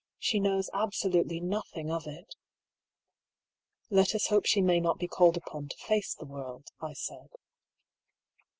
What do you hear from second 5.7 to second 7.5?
face the world," I said.